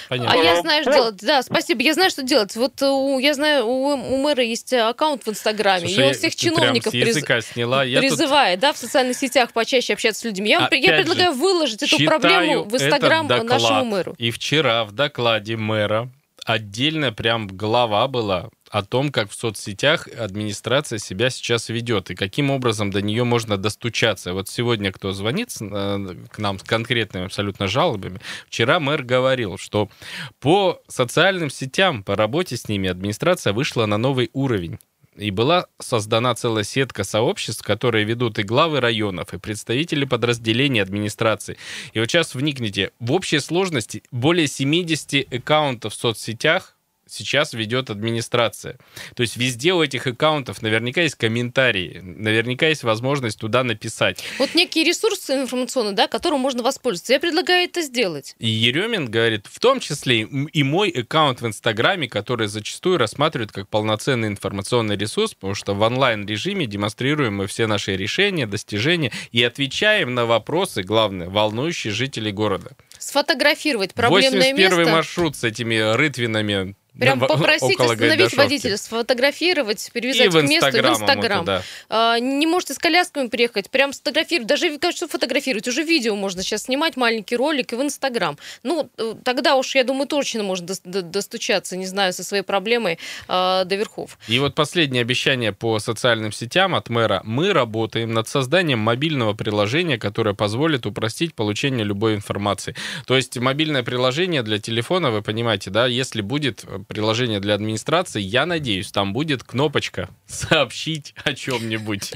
[0.09, 1.17] А я знаю, что делать.
[1.21, 1.83] Да, спасибо.
[1.83, 2.55] Я знаю, что делать.
[2.57, 6.09] Вот э, у, я знаю, у, у мэра есть э, аккаунт в Инстаграме, и Слушай,
[6.09, 7.85] он всех чиновников приз- сняла.
[7.85, 10.51] Я тут призывает, да, в социальных сетях почаще общаться с людьми.
[10.51, 13.87] Я, я Опять же, предлагаю выложить эту проблему в Инстаграм нашему доклад.
[13.87, 14.15] мэру.
[14.19, 16.11] И вчера в докладе мэра
[16.53, 22.51] отдельная прям глава была о том, как в соцсетях администрация себя сейчас ведет и каким
[22.51, 24.33] образом до нее можно достучаться.
[24.33, 29.91] Вот сегодня кто звонит э, к нам с конкретными абсолютно жалобами, вчера мэр говорил, что
[30.39, 34.79] по социальным сетям, по работе с ними администрация вышла на новый уровень.
[35.17, 41.57] И была создана целая сетка сообществ, которые ведут и главы районов, и представители подразделений администрации.
[41.93, 46.77] И вот сейчас вникните, в общей сложности более 70 аккаунтов в соцсетях
[47.13, 48.79] сейчас ведет администрация.
[49.15, 54.23] То есть везде у этих аккаунтов наверняка есть комментарии, наверняка есть возможность туда написать.
[54.39, 57.13] Вот некий ресурс информационный, да, которым можно воспользоваться.
[57.13, 58.35] Я предлагаю это сделать.
[58.39, 63.69] И Еремин говорит, в том числе и мой аккаунт в Инстаграме, который зачастую рассматривают как
[63.69, 70.15] полноценный информационный ресурс, потому что в онлайн-режиме демонстрируем мы все наши решения, достижения и отвечаем
[70.15, 72.73] на вопросы, главное, волнующие жителей города.
[72.99, 74.93] Сфотографировать проблемное 81 место.
[74.93, 81.47] маршрут с этими рытвинами Прям попросить остановить водителя, сфотографировать, перевязать к месту в Инстаграм.
[81.89, 84.49] А, не можете с колясками приехать, прям сфотографировать.
[84.49, 85.67] Даже, что фотографировать?
[85.69, 88.39] Уже видео можно сейчас снимать, маленький ролик и в Инстаграм.
[88.63, 92.99] Ну, э, тогда уж, я думаю, точно можно достучаться, не знаю, со своей проблемой
[93.29, 94.19] э, до верхов.
[94.29, 97.23] И вот последнее обещание по социальным сетям от мэра.
[97.25, 102.75] Мы работаем над созданием мобильного приложения, которое позволит упростить получение любой информации.
[103.07, 108.47] То есть мобильное приложение для телефона, вы понимаете, да, если будет приложение для администрации, я
[108.47, 112.13] надеюсь, там будет кнопочка «Сообщить о чем-нибудь».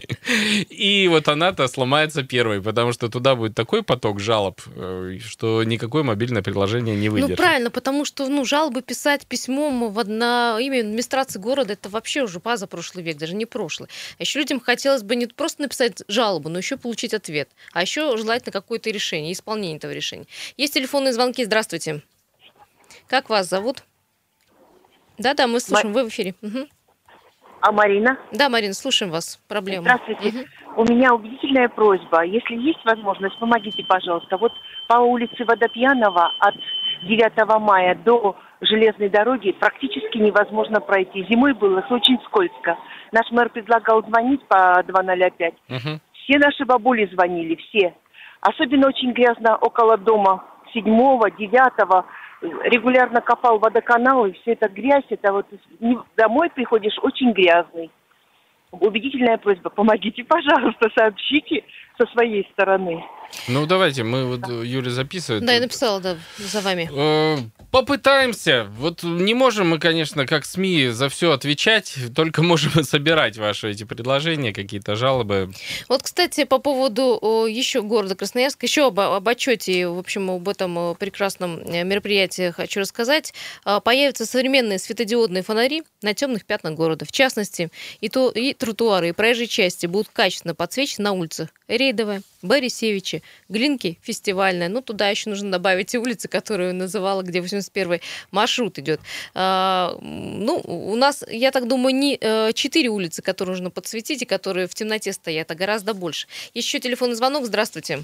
[0.70, 6.02] И вот она-то сломается первой, потому что туда будет такой поток жалоб, э, что никакое
[6.02, 7.38] мобильное приложение не выдержит.
[7.38, 12.22] Ну, правильно, потому что ну, жалобы писать письмом в на имя администрации города, это вообще
[12.22, 13.88] уже база прошлый век, даже не прошлый.
[14.18, 17.48] А еще людям хотелось бы не просто написать жалобу, но еще получить ответ.
[17.72, 20.26] А еще желательно какое-то решение, исполнение этого решения.
[20.56, 21.44] Есть телефонные звонки.
[21.44, 22.02] Здравствуйте.
[23.06, 23.84] Как вас зовут?
[25.18, 26.00] Да-да, мы слушаем, Ма...
[26.00, 26.34] вы в эфире.
[26.42, 26.66] Угу.
[27.60, 28.18] А Марина?
[28.32, 29.40] Да, Марина, слушаем вас.
[29.48, 29.82] Проблема.
[29.82, 30.28] Здравствуйте.
[30.28, 30.82] Угу.
[30.82, 32.22] У меня убедительная просьба.
[32.24, 34.36] Если есть возможность, помогите, пожалуйста.
[34.36, 34.52] Вот
[34.88, 36.54] по улице Водопьянова от
[37.04, 41.26] 9 мая до железной дороги практически невозможно пройти.
[41.30, 42.76] Зимой было очень скользко.
[43.12, 45.54] Наш мэр предлагал звонить по 205.
[45.68, 46.00] Угу.
[46.24, 47.94] Все наши бабули звонили, все.
[48.40, 52.04] Особенно очень грязно около дома 7 9
[52.64, 55.46] регулярно копал водоканал, и все это грязь, это вот
[56.16, 57.90] домой приходишь очень грязный.
[58.70, 61.64] Убедительная просьба, помогите, пожалуйста, сообщите
[61.98, 63.04] со своей стороны.
[63.48, 65.44] Ну, давайте, мы вот Юля записывает.
[65.44, 66.88] Да, я написала, да, за вами.
[66.92, 67.38] Э,
[67.70, 68.66] попытаемся.
[68.78, 73.84] Вот не можем мы, конечно, как СМИ за все отвечать, только можем собирать ваши эти
[73.84, 75.52] предложения, какие-то жалобы.
[75.88, 80.78] Вот, кстати, по поводу еще города Красноярска, еще об, об отчете, в общем, об этом
[80.78, 83.34] э, прекрасном э, мероприятии хочу рассказать.
[83.84, 87.04] Появятся современные светодиодные фонари на темных пятнах города.
[87.04, 87.70] В частности,
[88.00, 91.48] и, то, и тротуары, и проезжие части будут качественно подсвечены на улицах.
[91.68, 94.68] Рейдовая, Борисевичи, Глинки фестивальная.
[94.68, 99.00] Ну, туда еще нужно добавить и улицы, которую называла, где 81-й маршрут идет.
[99.34, 104.26] А, ну, у нас, я так думаю, не э, четыре улицы, которые нужно подсветить и
[104.26, 106.26] которые в темноте стоят, а гораздо больше.
[106.54, 107.44] Еще телефонный звонок.
[107.44, 108.00] Здравствуйте.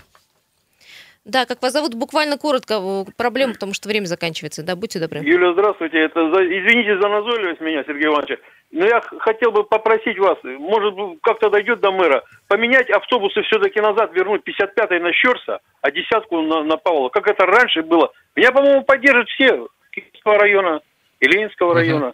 [1.24, 1.94] Да, как вас зовут?
[1.94, 4.62] Буквально коротко проблема, потому что время заканчивается.
[4.62, 5.20] Да, будьте добры.
[5.20, 5.98] Юля, здравствуйте.
[5.98, 6.42] Это за...
[6.42, 8.38] Извините за назойливость меня, Сергей Иванович.
[8.72, 14.12] Но я хотел бы попросить вас, может, как-то дойдет до мэра, поменять автобусы все-таки назад,
[14.12, 18.12] вернуть 55-й на Щерса, а десятку на, на Павлова, как это раньше было.
[18.37, 20.80] Меня, по-моему, поддержат все Киевского района
[21.18, 22.12] и Ленинского района.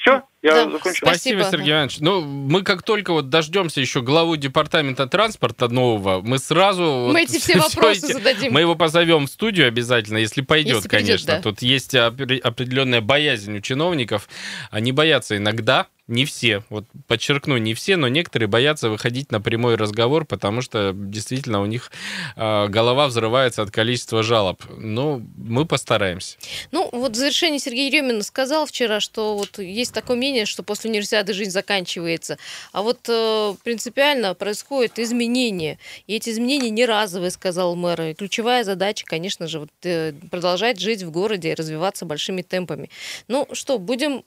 [0.00, 1.06] Все, я да, закончил.
[1.06, 1.98] Спасибо, Спасибо, Сергей Иванович.
[2.00, 6.82] Ну, мы как только вот дождемся еще главу департамента транспорта нового, мы сразу...
[6.82, 8.52] Мы вот, эти все вопросы эти, зададим.
[8.52, 11.26] Мы его позовем в студию обязательно, если пойдет, если конечно.
[11.26, 11.42] Придет, да.
[11.42, 14.28] Тут есть определенная боязнь у чиновников.
[14.70, 19.76] Они боятся иногда не все, вот подчеркну, не все, но некоторые боятся выходить на прямой
[19.76, 21.92] разговор, потому что действительно у них
[22.34, 24.62] э, голова взрывается от количества жалоб.
[24.70, 26.38] Но мы постараемся.
[26.72, 30.90] Ну, вот в завершении Сергей Еремин сказал вчера, что вот есть такое мнение, что после
[30.90, 32.38] универсиады жизнь заканчивается.
[32.72, 35.78] А вот э, принципиально происходит изменение.
[36.06, 38.00] И эти изменения не разовые, сказал мэр.
[38.00, 42.88] И ключевая задача, конечно же, вот, э, продолжать жить в городе и развиваться большими темпами.
[43.28, 44.24] Ну что, будем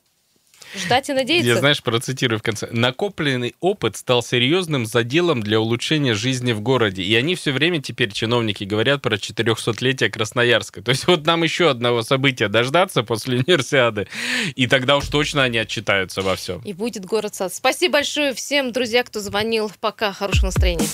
[0.76, 1.48] Ждать и надеяться.
[1.48, 2.68] Я, знаешь, процитирую в конце.
[2.72, 7.04] Накопленный опыт стал серьезным заделом для улучшения жизни в городе.
[7.04, 10.82] И они все время теперь, чиновники, говорят про 400-летие Красноярска.
[10.82, 14.08] То есть вот нам еще одного события дождаться после универсиады,
[14.56, 16.62] и тогда уж точно они отчитаются во всем.
[16.62, 17.54] И будет город-сад.
[17.54, 19.72] Спасибо большое всем, друзья, кто звонил.
[19.80, 20.14] Пока.
[20.14, 20.88] Хорошего настроения.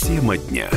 [0.00, 0.70] Тема дня.